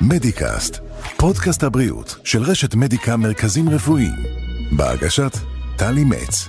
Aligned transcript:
מדיקאסט, 0.00 0.78
פודקאסט 1.16 1.62
הבריאות 1.62 2.16
של 2.24 2.42
רשת 2.42 2.74
מדיקה 2.74 3.16
מרכזים 3.16 3.68
רפואיים, 3.68 4.14
בהגשת 4.76 5.36
טלי 5.76 6.04
מצ. 6.04 6.48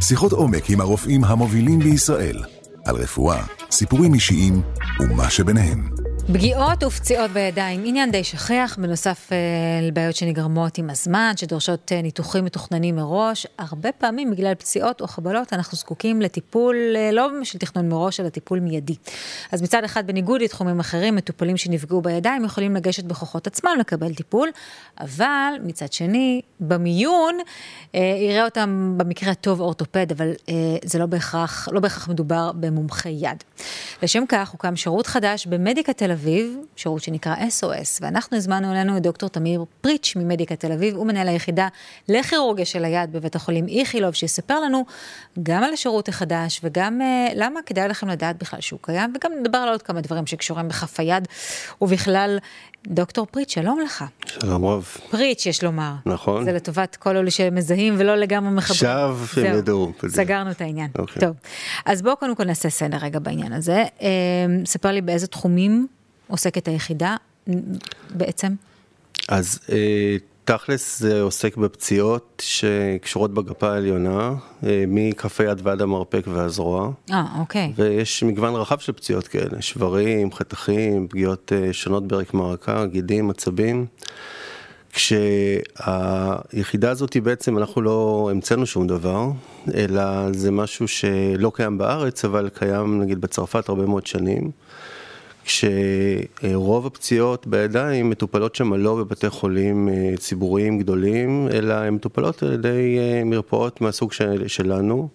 שיחות 0.00 0.32
עומק 0.32 0.70
עם 0.70 0.80
הרופאים 0.80 1.24
המובילים 1.24 1.78
בישראל, 1.78 2.42
על 2.86 2.96
רפואה, 2.96 3.44
סיפורים 3.70 4.14
אישיים 4.14 4.62
ומה 5.00 5.30
שביניהם. 5.30 5.99
פגיעות 6.32 6.82
ופציעות 6.82 7.30
בידיים, 7.30 7.82
עניין 7.84 8.10
די 8.10 8.24
שכיח, 8.24 8.76
בנוסף 8.78 9.28
אה, 9.32 9.36
לבעיות 9.82 10.16
שנגרמות 10.16 10.78
עם 10.78 10.90
הזמן, 10.90 11.32
שדורשות 11.36 11.92
אה, 11.92 12.02
ניתוחים 12.02 12.44
מתוכננים 12.44 12.96
מראש. 12.96 13.46
הרבה 13.58 13.92
פעמים 13.92 14.30
בגלל 14.30 14.54
פציעות 14.54 15.00
או 15.00 15.06
חבלות 15.06 15.52
אנחנו 15.52 15.76
זקוקים 15.76 16.22
לטיפול, 16.22 16.76
אה, 16.96 17.10
לא 17.12 17.28
של 17.42 17.58
תכנון 17.58 17.88
מראש, 17.88 18.20
אלא 18.20 18.28
טיפול 18.28 18.60
מיידי. 18.60 18.94
אז 19.52 19.62
מצד 19.62 19.84
אחד, 19.84 20.06
בניגוד 20.06 20.42
לתחומים 20.42 20.80
אחרים, 20.80 21.16
מטופלים 21.16 21.56
שנפגעו 21.56 22.00
בידיים 22.00 22.44
יכולים 22.44 22.76
לגשת 22.76 23.04
בכוחות 23.04 23.46
עצמם 23.46 23.72
לקבל 23.80 24.14
טיפול, 24.14 24.48
אבל 25.00 25.52
מצד 25.62 25.92
שני, 25.92 26.40
במיון 26.60 27.38
יראה 27.94 28.44
אותם 28.44 28.94
במקרה 28.96 29.30
הטוב 29.32 29.60
אורתופד, 29.60 30.12
אבל 30.12 30.32
זה 30.84 30.98
לא 30.98 31.06
בהכרח, 31.06 31.68
לא 31.72 31.80
בהכרח 31.80 32.08
מדובר 32.08 32.52
במומחי 32.54 33.16
יד. 33.20 33.44
לשם 34.02 34.24
כך 34.28 34.50
הוקם 34.50 34.76
שירות 34.76 35.06
חדש 35.06 35.46
במדיקה 35.46 35.92
תל 35.92 36.10
אביב, 36.10 36.19
שירות 36.76 37.02
שנקרא 37.02 37.34
SOS, 37.34 37.98
ואנחנו 38.00 38.36
הזמנו 38.36 38.72
אלינו 38.72 38.96
את 38.96 39.02
דוקטור 39.02 39.28
תמיר 39.28 39.64
פריץ' 39.80 40.12
ממדיקה 40.16 40.56
תל 40.56 40.72
אביב, 40.72 40.96
הוא 40.96 41.06
מנהל 41.06 41.28
היחידה 41.28 41.68
לכירורגיה 42.08 42.64
של 42.64 42.84
היד 42.84 43.12
בבית 43.12 43.36
החולים 43.36 43.68
איכילוב, 43.68 44.14
שיספר 44.14 44.60
לנו 44.60 44.84
גם 45.42 45.62
על 45.62 45.72
השירות 45.72 46.08
החדש 46.08 46.60
וגם 46.64 47.00
uh, 47.00 47.32
למה 47.34 47.60
כדאי 47.66 47.88
לכם 47.88 48.08
לדעת 48.08 48.38
בכלל 48.38 48.60
שהוא 48.60 48.80
קיים, 48.82 49.12
וגם 49.16 49.32
נדבר 49.40 49.58
על 49.58 49.68
עוד 49.68 49.82
כמה 49.82 50.00
דברים 50.00 50.26
שקשורים 50.26 50.68
בכף 50.68 51.00
היד, 51.00 51.28
ובכלל 51.80 52.38
דוקטור 52.86 53.26
פריץ', 53.26 53.50
שלום 53.54 53.80
לך. 53.80 54.04
שלום 54.26 54.64
רב. 54.64 54.86
פריץ', 55.10 55.46
יש 55.46 55.64
לומר. 55.64 55.92
נכון. 56.06 56.44
זה 56.44 56.52
לטובת 56.52 56.96
כל 56.96 57.16
אלה 57.16 57.30
שמזהים 57.30 57.94
ולא 57.98 58.16
לגמרי 58.16 58.50
מחברים. 58.50 58.76
עכשיו 58.76 59.18
הם 59.36 59.58
ידעו. 59.58 59.92
סגרנו 60.08 60.50
את 60.50 60.60
העניין. 60.60 60.90
אוקיי. 60.98 61.20
טוב, 61.20 61.36
אז 61.86 62.02
בואו 62.02 62.16
קודם 62.16 62.34
כל 62.34 62.44
נעשה 62.44 62.70
סדר 62.70 62.98
רגע 63.02 63.18
בעניין 63.18 63.52
הזה. 63.52 63.84
אה, 64.02 64.08
ספר 64.64 64.90
לי 64.90 65.00
באיזה 65.00 65.26
תחומים 65.26 65.86
עוסקת 66.30 66.68
היחידה 66.68 67.16
בעצם. 68.10 68.54
אז 69.28 69.58
אה, 69.72 70.16
תכלס 70.44 71.00
זה 71.00 71.22
עוסק 71.22 71.56
בפציעות 71.56 72.42
שקשורות 72.44 73.34
בגפה 73.34 73.72
העליונה, 73.72 74.34
אה, 74.66 74.84
מכף 74.88 75.40
היד 75.40 75.60
ועד 75.62 75.82
המרפק 75.82 76.24
והזרוע. 76.26 76.90
אה, 77.10 77.24
אוקיי. 77.38 77.72
ויש 77.76 78.22
מגוון 78.22 78.54
רחב 78.54 78.78
של 78.78 78.92
פציעות 78.92 79.28
כאלה, 79.28 79.62
שברים, 79.62 80.32
חתכים, 80.32 81.08
פגיעות 81.08 81.52
אה, 81.52 81.72
שונות 81.72 82.08
ברק 82.08 82.34
מרקה, 82.34 82.86
גידים, 82.86 83.30
עצבים. 83.30 83.86
כשהיחידה 84.92 86.90
הזאת 86.90 87.16
בעצם 87.16 87.58
אנחנו 87.58 87.82
לא 87.82 88.28
המצאנו 88.30 88.66
שום 88.66 88.86
דבר, 88.86 89.30
אלא 89.74 90.32
זה 90.32 90.50
משהו 90.50 90.88
שלא 90.88 91.52
קיים 91.54 91.78
בארץ, 91.78 92.24
אבל 92.24 92.48
קיים 92.48 93.00
נגיד 93.00 93.20
בצרפת 93.20 93.68
הרבה 93.68 93.86
מאוד 93.86 94.06
שנים. 94.06 94.50
כשרוב 95.44 96.86
הפציעות 96.86 97.46
בידיים 97.46 98.10
מטופלות 98.10 98.54
שם 98.54 98.74
לא 98.74 98.96
בבתי 98.96 99.30
חולים 99.30 99.88
אה, 99.88 100.16
ציבוריים 100.16 100.78
גדולים, 100.78 101.48
אלא 101.52 101.74
הן 101.74 101.94
מטופלות 101.94 102.42
על 102.42 102.52
ידי 102.52 102.98
אה, 102.98 103.24
מרפאות 103.24 103.80
מהסוג 103.80 104.12
של, 104.12 104.48
שלנו, 104.48 105.08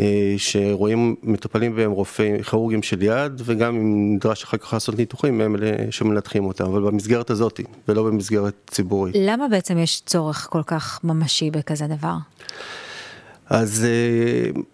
אה, 0.00 0.34
שרואים, 0.36 1.16
מטופלים 1.22 1.76
בהם 1.76 1.90
רופאים, 1.90 2.42
כירורגים 2.42 2.82
של 2.82 3.02
יד, 3.02 3.42
וגם 3.44 3.76
אם 3.76 4.14
נדרש 4.14 4.44
אחר 4.44 4.56
כך 4.56 4.72
לעשות 4.72 4.98
ניתוחים, 4.98 5.40
הם 5.40 5.56
אלה 5.56 5.72
שמנתחים 5.90 6.44
אותם, 6.44 6.64
אבל 6.64 6.80
במסגרת 6.80 7.30
הזאת, 7.30 7.60
ולא 7.88 8.02
במסגרת 8.02 8.54
ציבורית. 8.66 9.14
למה 9.18 9.48
בעצם 9.48 9.78
יש 9.78 10.02
צורך 10.06 10.46
כל 10.50 10.62
כך 10.66 11.00
ממשי 11.04 11.50
בכזה 11.50 11.86
דבר? 11.86 12.14
אז 13.50 13.86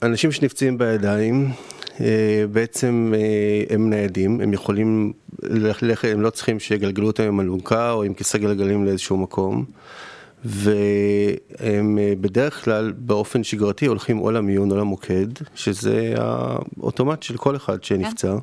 אנשים 0.03 0.33
שנפצעים 0.33 0.79
בידיים, 0.79 1.53
בעצם 2.53 3.13
אה, 3.17 3.75
הם 3.75 3.91
ניידים, 3.91 4.41
הם 4.41 4.53
יכולים 4.53 5.13
ללכת, 5.43 6.09
הם 6.09 6.21
לא 6.21 6.31
צריכים 6.31 6.61
שיגלגלו 6.61 7.07
אותם 7.07 7.23
עם 7.23 7.41
אלונקה 7.41 7.93
או 7.93 8.03
עם 8.03 8.15
כיסא 8.15 8.39
גלגלים 8.39 8.85
לאיזשהו 8.85 9.17
מקום. 9.17 9.65
והם 10.45 11.99
אה, 11.99 12.13
בדרך 12.21 12.65
כלל 12.65 12.93
באופן 12.97 13.45
שגרתי 13.45 13.87
הולכים 13.87 14.21
או 14.21 14.31
למיון 14.31 14.71
או 14.71 14.77
למוקד, 14.77 15.27
שזה 15.55 16.15
האוטומט 16.17 17.23
של 17.23 17.37
כל 17.37 17.57
אחד 17.57 17.85
שנפצע. 17.85 18.33
כן. 18.33 18.39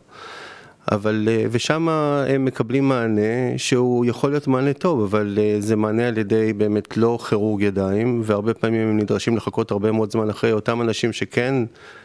אבל, 0.91 1.27
אה, 1.31 1.45
ושם 1.51 1.89
הם 2.27 2.45
מקבלים 2.45 2.89
מענה 2.89 3.57
שהוא 3.57 4.05
יכול 4.05 4.29
להיות 4.29 4.47
מענה 4.47 4.73
טוב, 4.73 5.01
אבל 5.01 5.37
אה, 5.41 5.55
זה 5.59 5.75
מענה 5.75 6.07
על 6.07 6.17
ידי 6.17 6.53
באמת 6.53 6.97
לא 6.97 7.19
כירורג 7.29 7.61
ידיים, 7.61 8.21
והרבה 8.25 8.53
פעמים 8.53 8.87
הם 8.87 8.97
נדרשים 8.97 9.37
לחכות 9.37 9.71
הרבה 9.71 9.91
מאוד 9.91 10.11
זמן 10.11 10.29
אחרי 10.29 10.51
אותם 10.51 10.81
אנשים 10.81 11.13
שכן 11.13 11.55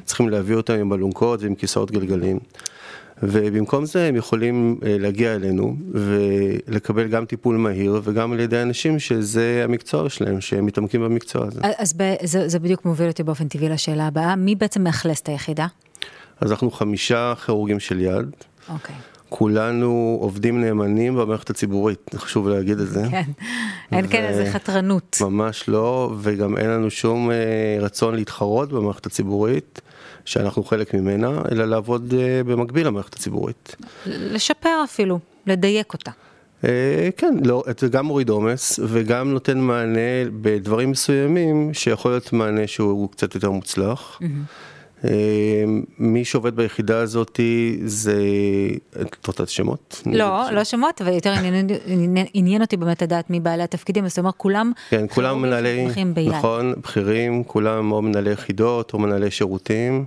צריכים 0.04 0.28
להביא 0.28 0.56
אותם 0.56 0.74
עם 0.74 0.92
אלונקות 0.92 1.42
ועם 1.42 1.54
כיסאות 1.54 1.90
גלגלים. 1.90 2.38
ובמקום 3.22 3.86
זה 3.86 4.08
הם 4.08 4.16
יכולים 4.16 4.78
אה, 4.86 4.96
להגיע 4.98 5.34
אלינו 5.34 5.76
ולקבל 5.92 7.08
גם 7.08 7.24
טיפול 7.24 7.56
מהיר 7.56 8.00
וגם 8.04 8.32
על 8.32 8.40
ידי 8.40 8.62
אנשים 8.62 8.98
שזה 8.98 9.60
המקצוע 9.64 10.10
שלהם, 10.10 10.40
שהם 10.40 10.66
מתעמקים 10.66 11.00
במקצוע 11.00 11.46
הזה. 11.46 11.60
אז 11.78 11.94
ב- 11.96 12.14
זה, 12.24 12.48
זה 12.48 12.58
בדיוק 12.58 12.84
מוביל 12.84 13.08
אותי 13.08 13.22
באופן 13.22 13.48
טבעי 13.48 13.68
לשאלה 13.68 14.06
הבאה, 14.06 14.36
מי 14.36 14.54
בעצם 14.54 14.84
מאכלס 14.84 15.20
את 15.20 15.28
היחידה? 15.28 15.66
אז 16.40 16.50
אנחנו 16.52 16.70
חמישה 16.70 17.34
כירורגים 17.44 17.80
של 17.80 18.00
יד. 18.00 18.26
אוקיי. 18.68 18.94
כולנו 19.28 20.18
עובדים 20.20 20.60
נאמנים 20.60 21.16
במערכת 21.16 21.50
הציבורית, 21.50 22.10
חשוב 22.14 22.48
להגיד 22.48 22.80
את 22.80 22.88
זה. 22.88 23.02
כן, 23.10 23.30
אין 23.92 24.04
ו... 24.04 24.08
כאן 24.08 24.24
איזה 24.24 24.50
חתרנות. 24.52 25.16
ממש 25.20 25.68
לא, 25.68 26.12
וגם 26.20 26.56
אין 26.56 26.70
לנו 26.70 26.90
שום 26.90 27.30
אה, 27.30 27.36
רצון 27.80 28.14
להתחרות 28.14 28.72
במערכת 28.72 29.06
הציבורית, 29.06 29.80
שאנחנו 30.24 30.64
חלק 30.64 30.94
ממנה, 30.94 31.42
אלא 31.52 31.64
לעבוד 31.64 32.14
אה, 32.18 32.44
במקביל 32.44 32.86
למערכת 32.86 33.14
הציבורית. 33.14 33.76
לשפר 34.06 34.80
אפילו, 34.84 35.18
לדייק 35.46 35.92
אותה. 35.92 36.10
אה, 36.64 37.08
כן, 37.16 37.34
לא, 37.44 37.64
זה 37.78 37.88
גם 37.88 38.06
מוריד 38.06 38.28
עומס 38.28 38.80
וגם 38.82 39.32
נותן 39.32 39.58
מענה 39.58 40.30
בדברים 40.40 40.90
מסוימים 40.90 41.74
שיכול 41.74 42.10
להיות 42.10 42.32
מענה 42.32 42.66
שהוא 42.66 43.10
קצת 43.10 43.34
יותר 43.34 43.50
מוצלח. 43.50 44.18
Mm-hmm. 44.22 44.24
אמ, 45.04 45.10
מי 45.98 46.24
שעובד 46.24 46.56
ביחידה 46.56 46.98
הזאת 46.98 47.40
זה, 47.84 48.16
את 49.00 49.26
רוצה 49.26 49.42
את 49.42 49.48
השמות? 49.48 50.02
לא, 50.06 50.50
לא 50.52 50.64
שמות, 50.64 51.02
אבל 51.02 51.12
יותר 51.12 51.34
עניין 52.34 52.62
אותי 52.62 52.76
באמת 52.76 53.02
לדעת 53.02 53.30
מי 53.30 53.40
בעלי 53.40 53.62
התפקידים, 53.62 54.08
זאת 54.08 54.18
אומרת 54.18 54.34
כולם, 54.36 54.72
כן, 54.90 55.06
כולם 55.10 55.42
מנהלי, 55.42 55.88
נכון, 56.26 56.74
בכירים, 56.82 57.44
כולם 57.44 57.92
או 57.92 58.02
מנהלי 58.02 58.30
יחידות 58.30 58.92
או 58.92 58.98
מנהלי 58.98 59.30
שירותים. 59.30 60.04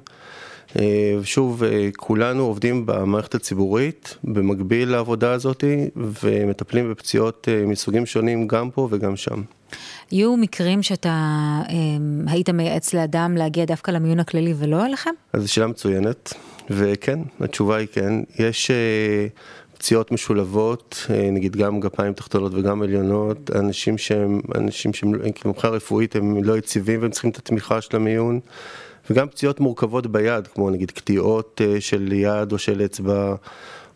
אה, 0.79 1.19
שוב, 1.23 1.63
אה, 1.63 1.89
כולנו 1.97 2.43
עובדים 2.43 2.85
במערכת 2.85 3.35
הציבורית 3.35 4.17
במקביל 4.23 4.89
לעבודה 4.89 5.31
הזאת 5.31 5.63
ומטפלים 5.95 6.91
בפציעות 6.91 7.47
אה, 7.51 7.65
מסוגים 7.65 8.05
שונים 8.05 8.47
גם 8.47 8.69
פה 8.71 8.87
וגם 8.91 9.15
שם. 9.15 9.41
יהיו 10.11 10.37
מקרים 10.37 10.83
שאתה 10.83 11.15
היית 12.27 12.49
מייעץ 12.49 12.93
לאדם 12.93 13.35
להגיע 13.37 13.65
דווקא 13.65 13.91
למיון 13.91 14.19
הכללי 14.19 14.53
ולא 14.57 14.85
אליכם? 14.85 15.09
אז 15.33 15.41
זו 15.41 15.53
שאלה 15.53 15.67
מצוינת, 15.67 16.33
וכן, 16.69 17.19
התשובה 17.39 17.75
היא 17.75 17.87
כן. 17.91 18.13
יש 18.39 18.71
פציעות 19.77 20.11
משולבות, 20.11 21.07
נגיד 21.31 21.55
גם 21.55 21.79
גפיים 21.79 22.13
תחתונות 22.13 22.51
וגם 22.55 22.81
עליונות, 22.81 23.51
אנשים 23.55 23.97
שהם, 23.97 24.41
אנשים 24.55 24.93
שהם, 24.93 25.11
מבחינה 25.45 25.73
רפואית 25.73 26.15
הם 26.15 26.43
לא 26.43 26.57
יציבים 26.57 27.01
והם 27.01 27.11
צריכים 27.11 27.31
את 27.31 27.37
התמיכה 27.37 27.81
של 27.81 27.95
המיון. 27.95 28.39
וגם 29.09 29.29
פציעות 29.29 29.59
מורכבות 29.59 30.07
ביד, 30.07 30.47
כמו 30.47 30.69
נגיד 30.69 30.91
קטיעות 30.91 31.61
אה, 31.63 31.81
של 31.81 32.11
יד 32.11 32.51
או 32.51 32.57
של 32.57 32.81
אצבע, 32.85 33.35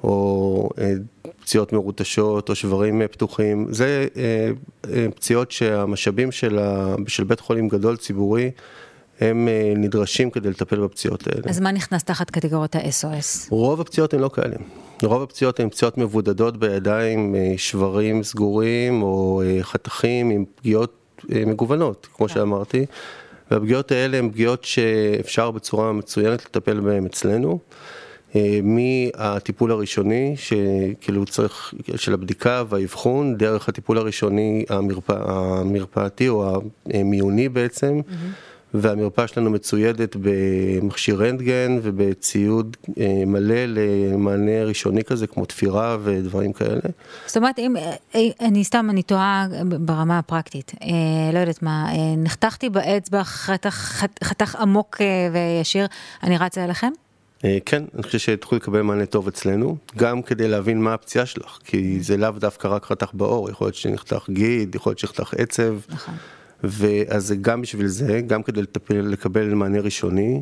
או 0.03 0.69
אה, 0.77 0.93
פציעות 1.41 1.73
מרוטשות 1.73 2.49
או 2.49 2.55
שברים 2.55 3.01
אה, 3.01 3.07
פתוחים, 3.07 3.67
זה 3.69 4.07
פציעות 5.15 5.51
שהמשאבים 5.51 6.31
של, 6.31 6.59
ה, 6.59 6.95
של 7.07 7.23
בית 7.23 7.39
חולים 7.39 7.67
גדול 7.67 7.97
ציבורי 7.97 8.51
הם 9.19 9.47
נדרשים 9.75 10.29
כדי 10.29 10.49
לטפל 10.49 10.79
בפציעות 10.79 11.27
האלה. 11.27 11.41
אז 11.45 11.59
מה 11.59 11.71
נכנס 11.71 12.03
תחת 12.03 12.29
קטגוריית 12.29 12.75
ה-SOS? 12.75 13.47
רוב 13.49 13.81
הפציעות 13.81 14.13
הן 14.13 14.19
לא 14.19 14.29
כאלה. 14.33 14.55
רוב 15.03 15.23
הפציעות 15.23 15.59
הן 15.59 15.69
פציעות 15.69 15.97
מבודדות 15.97 16.57
בידיים, 16.57 17.35
שברים 17.57 18.23
סגורים 18.23 19.01
או 19.03 19.41
חתכים 19.61 20.29
עם 20.29 20.45
פגיעות 20.55 21.21
מגוונות, 21.29 22.07
כמו 22.13 22.27
כן. 22.27 22.33
שאמרתי. 22.33 22.85
והפגיעות 23.51 23.91
האלה 23.91 24.17
הן 24.17 24.29
פגיעות 24.29 24.63
שאפשר 24.63 25.51
בצורה 25.51 25.93
מצוינת 25.93 26.45
לטפל 26.45 26.79
בהן 26.79 27.05
אצלנו. 27.05 27.59
אה, 28.35 28.59
מהטיפול 28.63 29.71
הראשוני, 29.71 30.35
שכאילו 30.37 31.25
צריך, 31.25 31.73
של 31.95 32.13
הבדיקה 32.13 32.63
והאבחון, 32.69 33.37
דרך 33.37 33.69
הטיפול 33.69 33.97
הראשוני 33.97 34.65
המרפא, 34.69 35.15
המרפאתי 35.19 36.27
או 36.27 36.61
המיוני 36.93 37.49
בעצם, 37.49 37.99
mm-hmm. 37.99 38.54
והמרפאה 38.81 39.27
שלנו 39.27 39.49
מצוידת 39.49 40.15
במכשיר 40.21 41.23
רנטגן 41.23 41.79
ובציוד 41.83 42.77
אה, 42.99 43.23
מלא 43.25 43.65
למענה 43.65 44.63
ראשוני 44.63 45.03
כזה, 45.03 45.27
כמו 45.27 45.45
תפירה 45.45 45.97
ודברים 46.03 46.53
כאלה. 46.53 46.81
זאת 47.25 47.37
אומרת, 47.37 47.59
אם, 47.59 47.75
אה, 48.15 48.21
אני 48.41 48.63
סתם, 48.63 48.87
אני 48.89 49.03
תוהה 49.03 49.47
ברמה 49.79 50.19
הפרקטית, 50.19 50.71
אה, 50.81 50.87
לא 51.33 51.39
יודעת 51.39 51.63
מה, 51.63 51.87
נחתכתי 52.17 52.69
באצבע 52.69 53.23
חתך, 53.23 54.05
חתך 54.23 54.55
עמוק 54.55 54.97
וישיר, 55.33 55.85
אני 56.23 56.37
רצה 56.37 56.63
אליכם? 56.63 56.91
כן, 57.65 57.83
אני 57.95 58.03
חושב 58.03 58.17
שתוכלי 58.17 58.57
לקבל 58.57 58.81
מענה 58.81 59.05
טוב 59.05 59.27
אצלנו, 59.27 59.77
גם 59.97 60.21
כדי 60.21 60.47
להבין 60.47 60.81
מה 60.81 60.93
הפציעה 60.93 61.25
שלך, 61.25 61.57
כי 61.63 61.97
זה 62.01 62.17
לאו 62.17 62.31
דווקא 62.31 62.67
רק 62.67 62.85
חתך 62.85 63.09
בעור, 63.13 63.49
יכול 63.49 63.67
להיות 63.67 63.75
שנחתך 63.75 64.29
גיד, 64.29 64.75
יכול 64.75 64.89
להיות 64.89 64.99
שנחתך 64.99 65.33
עצב. 65.37 65.77
נכון. 65.89 66.15
ואז 66.63 67.33
גם 67.41 67.61
בשביל 67.61 67.87
זה, 67.87 68.21
גם 68.27 68.43
כדי 68.43 68.61
לטפל, 68.61 69.01
לקבל 69.01 69.53
מענה 69.53 69.79
ראשוני, 69.79 70.41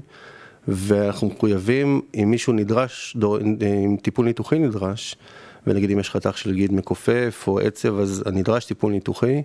ואנחנו 0.68 1.27
מחויבים, 1.27 2.01
אם 2.15 2.31
מישהו 2.31 2.54
נדרש, 2.54 3.13
דור, 3.18 3.39
אם 3.39 3.98
טיפול 4.01 4.25
ניתוחי 4.25 4.60
נדרש, 4.60 5.15
ונגיד 5.68 5.92
אם 5.92 6.00
יש 6.00 6.10
חתך 6.10 6.38
של 6.38 6.54
גיד 6.54 6.74
מכופף 6.74 7.44
או 7.48 7.60
עצב, 7.60 8.00
אז 8.00 8.24
נדרש 8.31 8.65
טיפול 8.65 8.92
ניתוחי, 8.92 9.42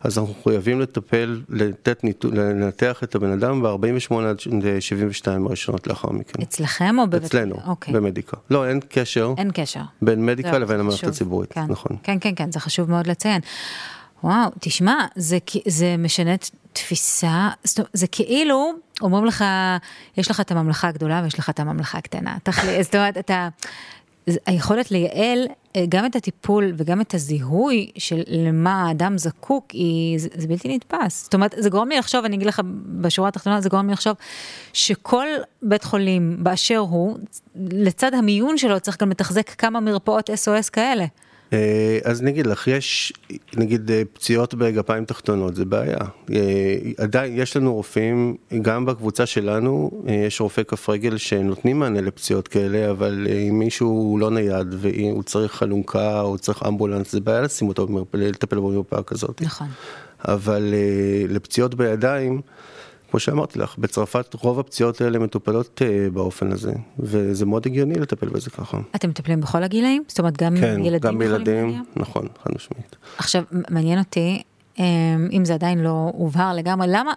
אז 0.00 0.18
אנחנו 0.18 0.34
מחויבים 0.38 0.80
לטפל, 0.80 1.40
לתת, 1.48 2.04
לנתח 2.24 3.00
את 3.04 3.14
הבן 3.14 3.30
אדם 3.32 3.62
ב-48 3.62 4.14
עד 4.14 4.40
72 4.80 5.46
הראשונות 5.46 5.86
לאחר 5.86 6.10
מכן. 6.10 6.42
אצלכם 6.42 6.98
או 6.98 7.06
בבית? 7.06 7.24
אצלנו, 7.24 7.56
אוקיי. 7.66 7.94
במדיקה. 7.94 8.36
לא, 8.50 8.68
אין 8.68 8.80
קשר. 8.88 9.34
אין 9.38 9.50
קשר. 9.54 9.80
בין 10.02 10.26
מדיקה 10.26 10.58
לבין 10.58 10.80
המערכת 10.80 11.08
הציבורית, 11.08 11.52
כן. 11.52 11.64
נכון. 11.68 11.96
כן, 12.02 12.18
כן, 12.20 12.32
כן, 12.36 12.52
זה 12.52 12.60
חשוב 12.60 12.90
מאוד 12.90 13.06
לציין. 13.06 13.40
וואו, 14.24 14.50
תשמע, 14.60 15.06
זה, 15.16 15.38
זה 15.66 15.96
משנה 15.98 16.34
תפיסה, 16.72 17.48
זה 17.92 18.06
כאילו, 18.06 18.72
אומרים 19.00 19.24
לך, 19.24 19.44
יש 20.16 20.30
לך 20.30 20.40
את 20.40 20.50
הממלכה 20.50 20.88
הגדולה 20.88 21.20
ויש 21.24 21.38
לך 21.38 21.50
את 21.50 21.60
הממלכה 21.60 21.98
הקטנה. 21.98 22.36
תחלי, 22.42 22.82
זאת 22.82 22.94
אומרת, 22.94 23.18
אתה, 23.18 23.48
היכולת 24.46 24.90
לייעל 24.90 25.46
אה, 25.76 25.84
גם 25.88 26.06
את 26.06 26.16
הטיפול 26.16 26.72
וגם 26.76 27.00
את 27.00 27.14
הזיהוי 27.14 27.90
של 27.98 28.22
למה 28.26 28.88
האדם 28.88 29.18
זקוק, 29.18 29.70
היא, 29.70 30.18
זה, 30.18 30.28
זה 30.34 30.48
בלתי 30.48 30.76
נתפס. 30.76 31.24
זאת 31.24 31.34
אומרת, 31.34 31.54
זה 31.58 31.70
גורם 31.70 31.88
לי 31.88 31.98
לחשוב, 31.98 32.24
אני 32.24 32.36
אגיד 32.36 32.46
לך 32.46 32.60
בשורה 33.00 33.28
התחתונה, 33.28 33.60
זה 33.60 33.68
גורם 33.68 33.86
לי 33.86 33.92
לחשוב 33.92 34.16
שכל 34.72 35.26
בית 35.62 35.84
חולים 35.84 36.36
באשר 36.38 36.78
הוא, 36.78 37.18
לצד 37.56 38.14
המיון 38.14 38.58
שלו 38.58 38.80
צריך 38.80 39.02
גם 39.02 39.10
לתחזק 39.10 39.50
כמה 39.50 39.80
מרפאות 39.80 40.30
SOS 40.30 40.70
כאלה. 40.72 41.04
אה, 41.52 41.98
אז 42.04 42.22
נגיד 42.22 42.46
לך, 42.46 42.66
יש 42.66 43.12
נגיד 43.56 43.90
אה, 43.90 44.02
פציעות 44.12 44.54
בגפיים 44.54 45.04
תחתונות, 45.04 45.56
זה 45.56 45.64
בעיה. 45.64 45.98
אה, 46.32 46.76
עדיין 46.98 47.32
יש 47.36 47.56
לנו 47.56 47.74
רופאים, 47.74 48.36
גם 48.62 48.86
בקבוצה 48.86 49.26
שלנו, 49.26 49.90
יש 50.26 50.40
רופאי 50.40 50.64
כף 50.64 50.88
רגל 50.88 51.16
שנותנים 51.16 51.78
מענה 51.78 52.00
לפציעות 52.00 52.48
כאלה, 52.48 52.90
אבל 52.90 53.26
אם 53.48 53.58
מישהו 53.58 54.16
לא 54.20 54.30
נייד 54.30 54.74
והוא 54.78 55.22
צריך 55.22 55.62
אלונקה 55.62 56.20
או 56.20 56.38
צריך 56.38 56.62
אמבולנס, 56.68 57.12
זה 57.12 57.20
בעיה 57.20 57.40
לשים 57.40 57.68
אותו, 57.68 57.86
לטפל 58.14 58.56
במרפאה 58.56 59.02
כזאת. 59.02 59.42
נכון. 59.42 59.68
אבל 60.24 60.74
לפציעות 61.28 61.74
בידיים, 61.74 62.40
כמו 63.10 63.20
שאמרתי 63.20 63.58
לך, 63.58 63.78
בצרפת 63.78 64.34
רוב 64.34 64.58
הפציעות 64.58 65.00
האלה 65.00 65.18
מטופלות 65.18 65.82
uh, 65.84 66.10
באופן 66.10 66.52
הזה, 66.52 66.72
וזה 66.98 67.46
מאוד 67.46 67.66
הגיוני 67.66 67.94
לטפל 67.94 68.28
בזה 68.28 68.50
ככה. 68.50 68.78
אתם 68.94 69.08
מטפלים 69.08 69.40
בכל 69.40 69.62
הגילאים? 69.62 70.02
זאת 70.08 70.18
אומרת, 70.18 70.36
גם 70.42 70.56
כן, 70.60 70.84
ילדים? 70.84 71.00
כן, 71.00 71.08
גם 71.08 71.18
בילדים, 71.18 71.84
נכון, 71.96 72.28
חד 72.44 72.50
משמעית. 72.54 72.96
עכשיו, 73.18 73.42
מעניין 73.70 73.98
אותי, 73.98 74.42
אמ, 74.78 75.28
אם 75.32 75.44
זה 75.44 75.54
עדיין 75.54 75.78
לא 75.78 76.10
הובהר 76.14 76.54
לגמרי, 76.54 76.86
למה, 76.90 77.12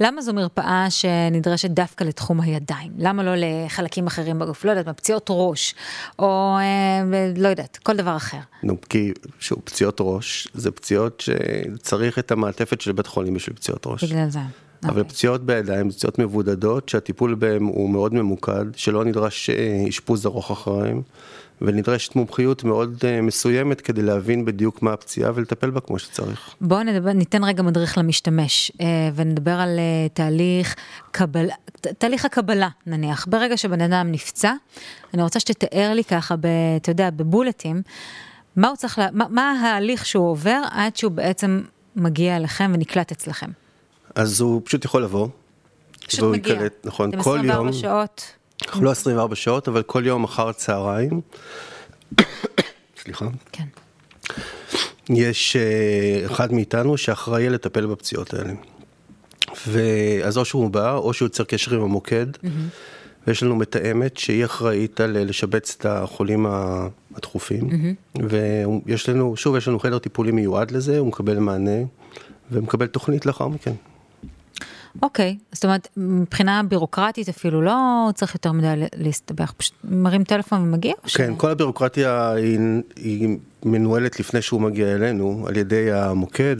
למה 0.00 0.22
זו 0.22 0.32
מרפאה 0.34 0.86
שנדרשת 0.90 1.70
דווקא 1.70 2.04
לתחום 2.04 2.40
הידיים? 2.40 2.92
למה 2.98 3.22
לא 3.22 3.32
לחלקים 3.36 4.06
אחרים 4.06 4.38
בגוף? 4.38 4.64
לא 4.64 4.70
יודעת, 4.70 4.96
פציעות 4.96 5.26
ראש, 5.30 5.74
או 6.18 6.56
אה, 6.58 7.02
לא 7.36 7.48
יודעת, 7.48 7.78
כל 7.82 7.96
דבר 7.96 8.16
אחר. 8.16 8.38
נו, 8.62 8.76
כי 8.88 9.12
שוב, 9.38 9.58
פציעות 9.64 9.96
ראש, 10.00 10.48
זה 10.54 10.70
פציעות 10.70 11.20
שצריך 11.20 12.18
את 12.18 12.30
המעטפת 12.30 12.80
של 12.80 12.92
בית 12.92 13.06
חולים 13.06 13.34
בשביל 13.34 13.56
פציעות 13.56 13.86
ראש. 13.86 14.04
בגלל 14.04 14.28
זה. 14.28 14.40
אבל 14.84 15.00
okay. 15.00 15.04
פציעות 15.04 15.46
בידיים, 15.46 15.90
פציעות 15.90 16.18
מבודדות, 16.18 16.88
שהטיפול 16.88 17.34
בהן 17.34 17.62
הוא 17.62 17.90
מאוד 17.90 18.14
ממוקד, 18.14 18.64
שלא 18.76 19.04
נדרש 19.04 19.50
אה, 19.50 19.84
אשפוז 19.88 20.26
ארוך 20.26 20.50
אחריהם, 20.50 21.02
ונדרשת 21.60 22.16
מומחיות 22.16 22.64
מאוד 22.64 22.96
uh, 23.00 23.22
מסוימת 23.22 23.80
כדי 23.80 24.02
להבין 24.02 24.44
בדיוק 24.44 24.82
מה 24.82 24.92
הפציעה 24.92 25.30
ולטפל 25.34 25.70
בה 25.70 25.80
כמו 25.80 25.98
שצריך. 25.98 26.54
בואו 26.60 26.82
נדבר, 26.82 27.12
ניתן 27.12 27.44
רגע 27.44 27.62
מדריך 27.62 27.98
למשתמש, 27.98 28.72
uh, 28.74 28.82
ונדבר 29.14 29.50
על 29.50 29.78
תהליך 30.12 30.74
קבל, 31.10 31.46
תהליך 31.80 32.24
הקבלה 32.24 32.68
נניח. 32.86 33.26
ברגע 33.30 33.56
שבן 33.56 33.80
אדם 33.80 34.12
נפצע, 34.12 34.52
אני 35.14 35.22
רוצה 35.22 35.40
שתתאר 35.40 35.92
לי 35.94 36.04
ככה, 36.04 36.36
ב, 36.36 36.46
אתה 36.76 36.90
יודע, 36.90 37.10
בבולטים, 37.10 37.82
מה 38.56 38.68
הוא 38.68 38.76
צריך, 38.76 38.98
לה, 38.98 39.08
מה, 39.12 39.26
מה 39.30 39.50
ההליך 39.50 40.06
שהוא 40.06 40.30
עובר 40.30 40.60
עד 40.70 40.96
שהוא 40.96 41.12
בעצם 41.12 41.62
מגיע 41.96 42.36
אליכם 42.36 42.70
ונקלט 42.74 43.12
אצלכם. 43.12 43.50
אז 44.16 44.40
הוא 44.40 44.62
פשוט 44.64 44.84
יכול 44.84 45.02
לבוא. 45.02 45.28
פשוט 46.06 46.24
מגיע. 46.32 46.54
יקלט, 46.54 46.86
נכון, 46.86 47.22
כל 47.22 47.40
יום. 47.44 47.68
24 47.68 47.72
שעות. 47.72 48.22
לא 48.80 48.90
24 48.90 49.36
שעות, 49.36 49.68
אבל 49.68 49.82
כל 49.82 50.06
יום 50.06 50.24
אחר 50.24 50.48
הצהריים. 50.48 51.20
סליחה. 53.02 53.26
כן. 53.52 53.64
יש 55.10 55.56
uh, 55.56 56.32
אחד 56.32 56.52
מאיתנו 56.52 56.96
שאחראי 56.96 57.48
לטפל 57.48 57.86
בפציעות 57.86 58.34
האלה. 58.34 58.52
ואז 59.66 60.38
או 60.38 60.44
שהוא 60.44 60.70
בא, 60.70 60.94
או 60.94 61.12
שהוא 61.12 61.26
יוצר 61.26 61.44
קשר 61.44 61.74
עם 61.74 61.82
המוקד, 61.82 62.26
mm-hmm. 62.34 63.26
ויש 63.26 63.42
לנו 63.42 63.56
מתאמת 63.56 64.16
שהיא 64.16 64.44
אחראית 64.44 65.00
על 65.00 65.24
לשבץ 65.28 65.76
את 65.78 65.86
החולים 65.86 66.46
הדחופים, 67.16 67.70
mm-hmm. 67.70 68.20
ויש 68.86 69.08
לנו, 69.08 69.36
שוב, 69.36 69.56
יש 69.56 69.68
לנו 69.68 69.78
חדר 69.78 69.98
טיפולי 69.98 70.32
מיועד 70.32 70.70
לזה, 70.70 70.98
הוא 70.98 71.08
מקבל 71.08 71.38
מענה, 71.38 71.80
ומקבל 72.50 72.86
תוכנית 72.86 73.26
לאחר 73.26 73.48
מכן. 73.48 73.72
אוקיי, 75.02 75.36
זאת 75.52 75.64
אומרת, 75.64 75.88
מבחינה 75.96 76.62
בירוקרטית 76.62 77.28
אפילו 77.28 77.62
לא 77.62 78.08
צריך 78.14 78.34
יותר 78.34 78.52
מדי 78.52 78.74
להסתבך, 78.96 79.52
פשוט 79.56 79.74
מרים 79.84 80.24
טלפון 80.24 80.62
ומגיע? 80.62 80.94
כן, 81.02 81.34
ש... 81.34 81.36
כל 81.36 81.50
הבירוקרטיה 81.50 82.30
היא, 82.30 82.58
היא 82.96 83.38
מנוהלת 83.64 84.20
לפני 84.20 84.42
שהוא 84.42 84.60
מגיע 84.60 84.94
אלינו, 84.94 85.44
על 85.48 85.56
ידי 85.56 85.92
המוקד 85.92 86.56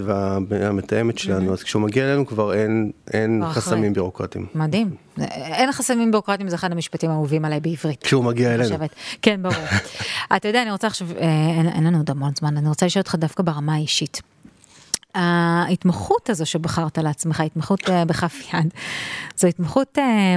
והמתאמת 0.49 1.19
שלנו, 1.19 1.51
mm-hmm. 1.51 1.53
אז 1.53 1.63
כשהוא 1.63 1.83
מגיע 1.83 2.05
אלינו 2.05 2.27
כבר 2.27 2.55
אין, 2.55 2.91
אין 3.13 3.43
חסמים. 3.51 3.93
בירוקרטיים. 3.93 4.47
מדהים, 4.55 4.91
אין 5.21 5.73
חסמים 5.73 6.11
בירוקרטיים, 6.11 6.49
זה 6.49 6.57
אחד 6.57 6.73
המשפטים 6.73 7.11
האהובים 7.11 7.45
עליי 7.45 7.61
בעברית. 7.61 8.03
כשהוא 8.03 8.25
מגיע 8.25 8.55
אלינו. 8.55 8.65
חושבת. 8.65 8.91
כן, 9.23 9.43
ברור. 9.43 9.55
אתה 10.37 10.49
יודע, 10.49 10.63
אני 10.63 10.71
רוצה 10.71 10.87
עכשיו, 10.87 11.09
אה, 11.11 11.51
אין, 11.59 11.69
אין 11.69 11.85
לנו 11.85 11.99
עוד 11.99 12.11
המון 12.11 12.31
זמן, 12.39 12.57
אני 12.57 12.69
רוצה 12.69 12.87
לשאול 12.87 13.01
אותך 13.01 13.15
דווקא 13.15 13.43
ברמה 13.43 13.75
האישית. 13.75 14.23
ההתמחות 15.17 16.31
הזו 16.31 16.47
שבחרת 16.47 16.99
לעצמך, 16.99 17.41
התמחות 17.41 17.91
אה, 17.91 18.05
בכף 18.05 18.35
יד, 18.55 18.75
זו 19.37 19.49
התמחות, 19.49 19.99
אה, 19.99 20.37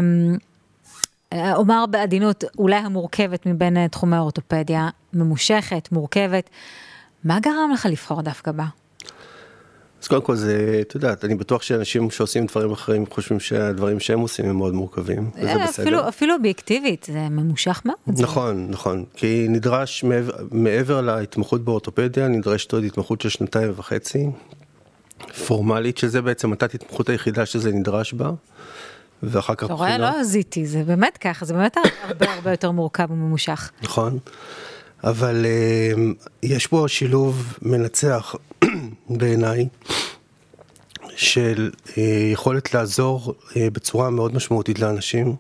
אה, 1.34 1.56
אומר 1.56 1.86
בעדינות, 1.92 2.44
אולי 2.58 2.76
המורכבת 2.76 3.46
מבין 3.46 3.88
תחומי 3.88 4.16
האורתופדיה, 4.16 4.90
ממושכת, 5.14 5.90
מורכבת. 5.92 6.50
מה 7.24 7.40
גרם 7.40 7.72
לך 7.74 7.86
לבחור 7.86 8.22
דווקא 8.22 8.52
בה? 8.52 8.66
אז 10.02 10.08
קודם 10.08 10.22
כל 10.22 10.36
זה, 10.36 10.78
את 10.82 10.96
יודעת, 10.96 11.26
אני 11.26 11.36
בטוח 11.36 11.62
שאנשים 11.62 12.12
שעושים 12.12 12.46
דברים 12.46 12.72
אחרים 12.72 13.06
חושבים 13.10 13.40
שהדברים 13.40 14.00
שהם 14.00 14.20
עושים 14.20 14.46
הם 14.46 14.56
מאוד 14.56 14.74
מורכבים, 14.74 15.30
וזה 15.36 15.54
בסדר. 15.64 15.84
אפילו, 15.84 16.08
אפילו 16.08 16.36
אובייקטיבית, 16.36 17.08
זה 17.12 17.30
ממושך 17.30 17.82
מאוד. 17.86 18.22
נכון, 18.22 18.68
נכון, 18.70 19.06
כי 19.14 19.46
נדרש, 19.50 20.04
מעבר, 20.04 20.34
מעבר 20.52 21.02
להתמחות 21.02 21.64
באורתופדיה, 21.64 22.28
נדרשת 22.28 22.74
עוד 22.74 22.84
התמחות 22.84 23.22
של 23.22 23.30
שנתיים 23.30 23.72
וחצי, 23.76 24.28
פורמלית, 25.48 25.98
שזה 25.98 26.22
בעצם 26.22 26.54
התת 26.54 26.74
התמחות 26.76 27.10
היחידה 27.10 27.46
שזה 27.46 27.72
נדרש 27.72 28.14
בה. 28.14 28.32
ואחר 29.24 29.56
כך. 29.56 29.66
אתה 29.66 29.74
רואה, 29.74 29.98
לא 29.98 30.20
הזיתי, 30.20 30.66
זה 30.66 30.84
באמת 30.84 31.18
ככה, 31.18 31.46
זה 31.46 31.54
באמת 31.54 31.78
הרבה 32.04 32.34
הרבה 32.34 32.52
יותר 32.52 32.72
מורכב 32.72 33.12
וממושך. 33.12 33.72
נכון, 33.84 34.20
אבל 35.04 35.46
uh, 35.46 36.28
יש 36.44 36.68
פה 36.68 36.86
שילוב 36.88 37.58
מנצח 37.62 38.36
בעיניי, 39.20 39.68
של 41.16 41.72
uh, 41.86 41.92
יכולת 42.34 42.74
לעזור 42.74 43.34
uh, 43.50 43.54
בצורה 43.74 44.10
מאוד 44.10 44.36
משמעותית 44.36 44.80
לאנשים, 44.80 45.36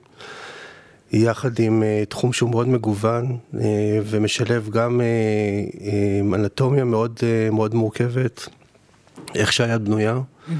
יחד 1.11 1.59
עם 1.59 1.83
תחום 2.09 2.33
שהוא 2.33 2.49
מאוד 2.49 2.67
מגוון 2.67 3.37
ומשלב 4.05 4.69
גם 4.69 5.01
אנטומיה 6.33 6.83
מאוד, 6.83 7.19
מאוד 7.51 7.75
מורכבת. 7.75 8.49
איך 9.35 9.53
שהיד 9.53 9.85
בנויה, 9.85 10.19
mm-hmm. 10.19 10.51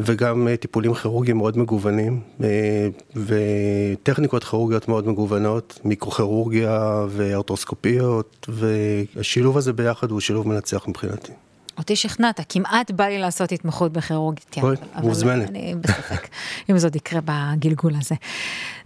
וגם 0.00 0.48
אה, 0.48 0.56
טיפולים 0.56 0.94
כירורגיים 0.94 1.36
מאוד 1.36 1.58
מגוונים, 1.58 2.20
אה, 2.44 2.88
וטכניקות 3.16 4.44
כירורגיות 4.44 4.88
מאוד 4.88 5.08
מגוונות, 5.08 5.80
מיקרוכירורגיה 5.84 7.04
וארטרוסקופיות, 7.08 8.48
והשילוב 8.48 9.56
הזה 9.58 9.72
ביחד 9.72 10.10
הוא 10.10 10.20
שילוב 10.20 10.48
מנצח 10.48 10.88
מבחינתי. 10.88 11.32
אותי 11.78 11.96
שכנעת, 11.96 12.40
כמעט 12.48 12.90
בא 12.90 13.04
לי 13.04 13.18
לעשות 13.18 13.52
התמחות 13.52 13.92
בכירורגיה. 13.92 14.44
בואי, 14.60 14.76
מוזמנת. 14.96 15.48
אני 15.48 15.74
בספק, 15.80 16.28
אם 16.70 16.78
זאת 16.78 16.96
יקרה 16.96 17.20
בגלגול 17.24 17.92
הזה. 18.00 18.14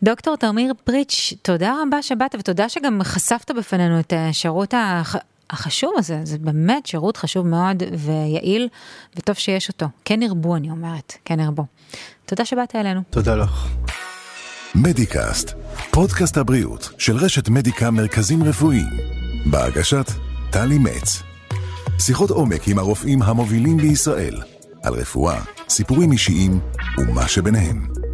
דוקטור 0.03 0.37
תמיר 0.37 0.73
פריץ', 0.85 1.33
תודה 1.43 1.75
רבה 1.83 2.03
שבאת, 2.03 2.35
ותודה 2.39 2.69
שגם 2.69 3.01
חשפת 3.05 3.51
בפנינו 3.51 4.01
את 4.01 4.13
השירות 4.17 4.75
הח... 4.75 5.17
החשוב 5.51 5.93
הזה, 5.99 6.21
זה 6.25 6.39
באמת 6.39 6.87
שירות 6.87 7.17
חשוב 7.17 7.47
מאוד 7.47 7.83
ויעיל, 7.99 8.69
וטוב 9.17 9.37
שיש 9.37 9.69
אותו. 9.69 9.87
כן 10.05 10.23
ירבו, 10.23 10.57
אני 10.57 10.71
אומרת, 10.71 11.13
כן 11.25 11.41
ירבו. 11.41 11.65
תודה 12.27 12.45
שבאת 12.45 12.77
אלינו. 12.77 13.01
תודה 13.11 13.37
לך. 13.37 13.69
מדיקאסט, 14.75 15.53
פודקאסט 15.91 16.37
הבריאות 16.37 16.91
של 16.99 17.17
רשת 17.17 17.49
מדיקה 17.49 17.91
מרכזים 17.91 18.45
רפואיים, 18.45 18.87
בהגשת 19.47 20.07
טלי 20.51 20.79
מצ. 20.79 21.23
שיחות 21.99 22.31
עומק 22.31 22.69
עם 22.69 22.79
הרופאים 22.79 23.23
המובילים 23.23 23.77
בישראל, 23.77 24.43
על 24.83 24.95
רפואה, 24.95 25.43
סיפורים 25.69 26.13
אישיים 26.13 26.61
ומה 26.99 27.29
שביניהם. 27.29 28.06